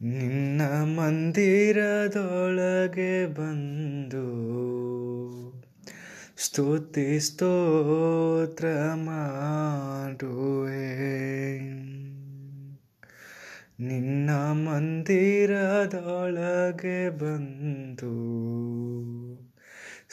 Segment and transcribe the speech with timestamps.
[0.00, 4.24] ನಿನ್ನ ಮಂದಿರದೊಳಗೆ ಬಂದು
[6.36, 10.94] ಸ್ತುತಿ ಸ್ತೋತ್ರ ಮಾಡುವೆ.
[13.80, 18.14] ನಿನ್ನ ಮಂದಿರದೊಳಗೆ ಬಂದು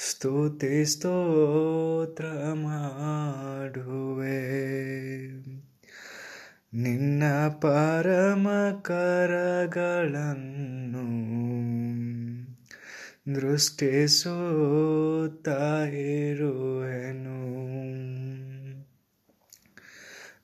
[0.09, 4.71] ಸ್ತುತಿ ಸ್ತೋತ್ರ ಮಾಡುವೆ.
[6.73, 7.23] ನಿನ್ನ
[7.59, 8.47] ಪರಮ
[8.83, 10.51] ಕರಗಳನ್ನು
[13.35, 15.47] ದೃಷ್ಟಿಸುತ್ತ
[15.93, 17.41] ಇರುವೆನು.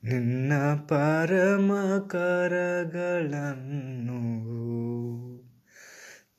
[0.03, 0.53] ನಿನ್ನ
[0.87, 1.71] ಪರಮ
[2.09, 3.77] ಕರಗಳನ್ನು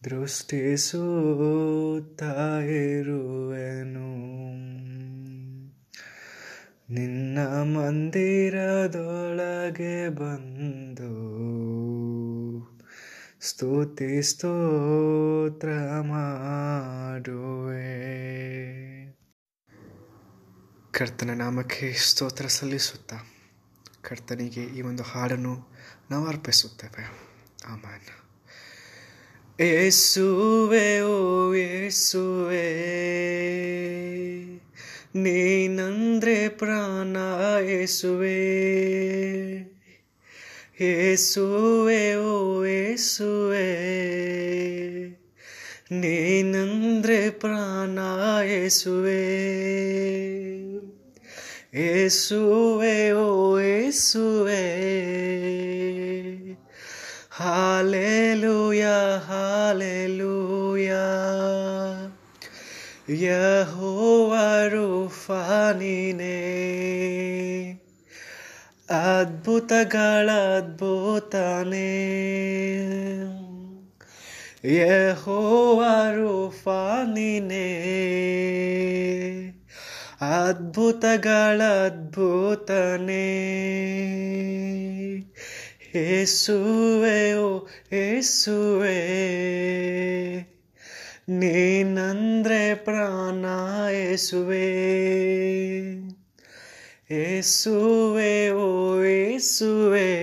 [0.05, 2.23] ದೃಷ್ಟಿಸುತ್ತ
[2.71, 4.09] ಇರುವೆನು.
[6.91, 11.09] ನಿನ್ನ ಮಂದಿರದೊಳಗೆ ಬಂದು
[13.41, 15.69] ಸ್ತುತಿ ಸ್ತೋತ್ರ
[16.01, 18.09] ಮಾಡುವೆ.
[20.93, 23.17] ಕರ್ತನ ನಾಮಕ್ಕೆ ಸ್ತೋತ್ರ ಸಲ್ಲಿಸುತ್ತಾ
[24.03, 25.69] ಕರ್ತನಿಗೆ ಈ ಒಂದು ಹಾಡನ್ನು
[26.11, 27.13] ನಾವು ಅರ್ಪಿಸುತ್ತೇವೆ.
[27.67, 28.01] ಆಮಾನ.
[29.61, 32.99] ಏಸುವೆ, ಓ ಏಸುವೆ,
[35.15, 35.48] ನೀ
[37.79, 38.39] ಏಸುವೆ
[40.89, 42.35] ಏಸುವೆ ಓ
[42.75, 43.69] ಏಸುವೆ
[45.93, 47.99] ನೀನಂದ್ರೆ ಪ್ರಾಣ
[48.57, 49.23] ಏಸುವೆ
[51.87, 53.27] ಏಸುವೆ ಓ
[53.71, 54.63] ಏಸುವೆ
[57.39, 58.85] ಹಾಲೆಲೂಯ
[59.27, 60.93] ಹಾಲೆಲೂಯ
[63.11, 66.29] ಯಹೋವರು ಫಾನಿನೇ
[68.91, 71.89] ಅದ್ಭುತಗಳ ಅದ್ಭುತನೇ.
[74.65, 77.65] ಯಹೋವರು ಫಾನಿನೇ
[80.21, 82.45] ಅದ್ಭುತಗಳ ಅದ್ಭುತನೇ.
[85.95, 89.19] ಏಸುವೆ ಓ ಏಸುವೆ.
[91.31, 93.45] ನೀನಂದ್ರೆ ಪ್ರಾಣ
[93.91, 94.69] ಏಸುವೆ.
[97.11, 100.23] ಏಸುವೆ ಓ ಏಸುವೆ.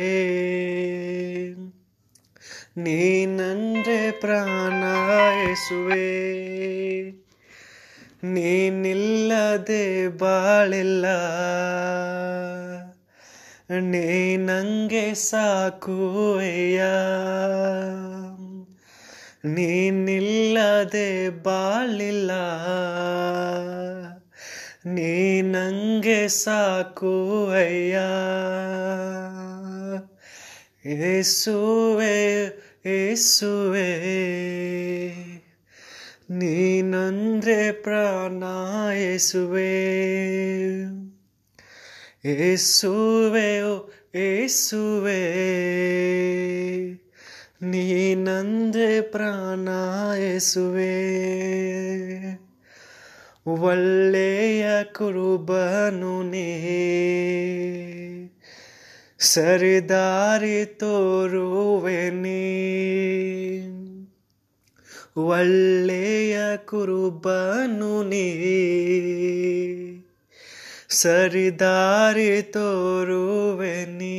[2.78, 4.84] ನೀನಂದ್ರೆ ಪ್ರಾಣ
[5.50, 6.26] ಏಸುವೆ.
[8.24, 11.06] ನೀನಿಲ್ಲದೆ ಬಾಳಿಲ್ಲ.
[13.80, 16.84] ನೀ ನಂಗೆ ಸಾಕುವೆಯ.
[19.46, 22.32] ನೀನಿಲ್ಲದೆ ಬಾಳಿಲ್ಲ.
[24.86, 28.00] ನೀ ನಂಗೆ ಸಾಕುವಯ್ಯ
[30.90, 32.46] ಏಸುವೆ
[32.86, 34.00] ಏಸುವೆ.
[36.30, 38.44] ನೀನಂದ್ರೆ ಪ್ರಾಣ
[38.94, 39.86] ಏಸುವೆ.
[42.26, 43.60] ಏಸುವೆ
[44.16, 45.46] ಏಸುವೆ.
[47.72, 49.68] ನೀನಂದ್ರೆ ಪ್ರಾಣ
[50.26, 50.96] ಏಸುವೆ
[53.66, 56.48] ಒಳ್ಳೆಯ ಕುರುಬನು ನೀ
[59.28, 62.42] ಸರಿದಾರಿ ತೋರುವೆ ನೀ
[65.32, 68.26] ಒಳ್ಳೆಯ ಕುರುಬನು ನೀ
[70.96, 74.18] ಸರಿದಾರಿ ತೋರುವೆ ನೀ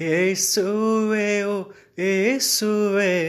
[0.00, 1.64] ಏಸುವೆ ಓ
[1.98, 3.22] ಏಸುವೆ.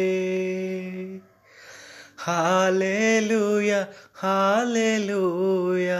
[2.18, 3.74] Hallelujah
[4.14, 5.90] hallelujah.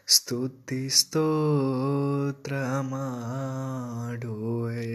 [0.07, 2.53] ಸ್ತುತಿ ಸ್ತೋತ್ರ
[2.85, 4.87] ಮಾಡುವೆ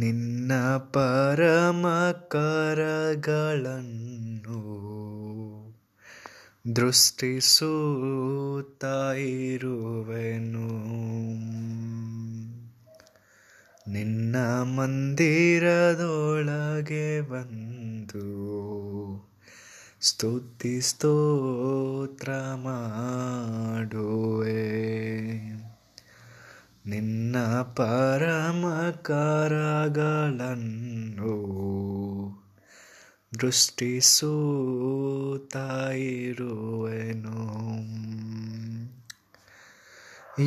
[0.00, 0.52] ನಿನ್ನ
[0.92, 1.86] ಪರಮ
[2.28, 3.69] ಕರಗಳನ್ನು
[6.76, 8.84] ದೃಷ್ಟಿಸುತ್ತ
[9.18, 10.70] ಇರುವೆನು.
[13.90, 18.30] ನಿನ್ನ ಮಂದಿರದೊಳಗೆ ಬಂದು
[20.00, 24.90] ಸ್ತುತಿ ಸ್ತೋತ್ರ ಮಾಡುವೆ.
[26.86, 31.60] ನಿನ್ನ ಪರಮ ಕರಗಳನ್ನು
[35.30, 37.40] ದೃಷ್ಟಿಸುತ್ತಾಯಿರುವೆನು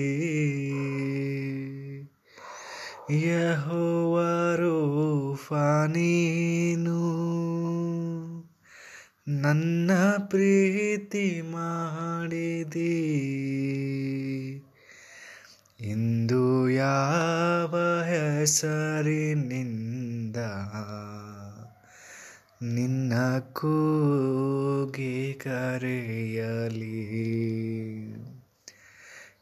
[3.12, 7.51] ಯಹೋವಾರೋ ಫಾನೀನು
[9.40, 13.22] ನನ್ನ ಪ್ರೀತಿ ಮಾಡಿದಿ.
[15.80, 20.36] ಇಂದು ಯಾವ ಹೆಸರಿನಿಂದ
[22.74, 23.14] ನಿನ್ನ
[23.54, 27.32] ಕೂಗಿ ಕರೆಯಲಿ?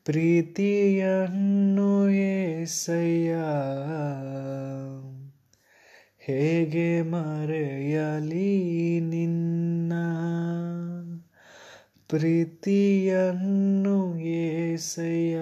[0.07, 3.35] ಪ್ರೀತಿಯನ್ನು ಏಸಯ್ಯ
[6.19, 8.53] ಹೇಗೆ ಮರೆಯಲಿ
[12.12, 15.38] ಪ್ರೀತಿಯನ್ನು ಏಸಯ್ಯ.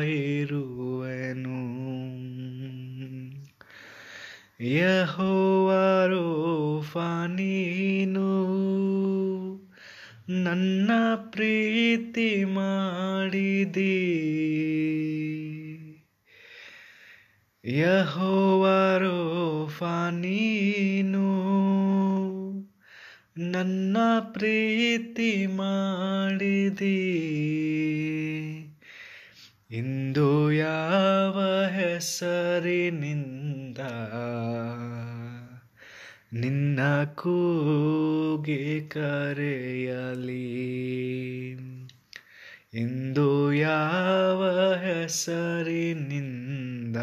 [0.00, 1.82] ಇರುವೆನು.
[4.64, 8.52] ಯಹೋವರು ಫಾನೀನು
[10.28, 10.90] ನನ್ನ
[11.30, 14.18] ಪ್ರೀತಿ ಮಾಡಿದಿ.
[17.64, 21.52] ಯಹೋವಾರೋ ಫಾನೀನು
[23.38, 27.18] ನನ್ನ ಪ್ರೀತಿ ಮಾಡಿದಿ.
[29.70, 33.41] ಇಂದು ಯಾವ ಹೆಸರಿನಿಂದ
[36.32, 40.62] ನಿನ್ನ ಕೂಗೆ ಕರೆಯಲಿ.
[42.74, 46.96] ಇಂದು ಯಾವ ಹೆಸರಿನಿಂದ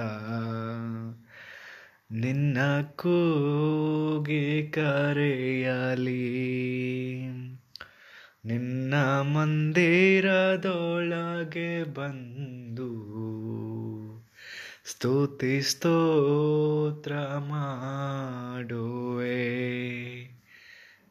[2.12, 2.58] ನಿನ್ನ
[2.96, 6.40] ಕೂಗೆ ಕರೆಯಲಿ.
[8.46, 12.59] ನಿನ್ನ ಮಂದಿರದೊಳಗೆ ಬಂದು
[14.92, 19.50] ಸ್ತುತಿ ಸ್ತೋತ್ರ ಮಾಡುವೆ.